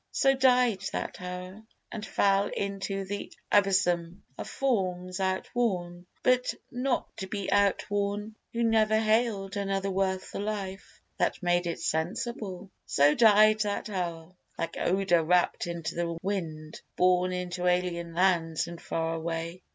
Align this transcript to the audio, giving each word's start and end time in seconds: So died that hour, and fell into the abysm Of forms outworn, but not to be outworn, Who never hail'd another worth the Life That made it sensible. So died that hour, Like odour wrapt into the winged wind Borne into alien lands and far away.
So 0.11 0.33
died 0.35 0.81
that 0.93 1.21
hour, 1.21 1.61
and 1.91 2.03
fell 2.03 2.47
into 2.47 3.05
the 3.05 3.31
abysm 3.51 4.23
Of 4.35 4.49
forms 4.49 5.19
outworn, 5.19 6.07
but 6.23 6.55
not 6.71 7.15
to 7.17 7.27
be 7.27 7.51
outworn, 7.51 8.33
Who 8.51 8.63
never 8.63 8.97
hail'd 8.97 9.57
another 9.57 9.91
worth 9.91 10.31
the 10.31 10.39
Life 10.39 10.99
That 11.19 11.43
made 11.43 11.67
it 11.67 11.81
sensible. 11.81 12.71
So 12.87 13.13
died 13.13 13.59
that 13.59 13.89
hour, 13.91 14.33
Like 14.57 14.75
odour 14.75 15.21
wrapt 15.23 15.67
into 15.67 15.93
the 15.93 16.07
winged 16.07 16.21
wind 16.23 16.81
Borne 16.95 17.31
into 17.31 17.67
alien 17.67 18.15
lands 18.15 18.65
and 18.67 18.81
far 18.81 19.13
away. 19.13 19.61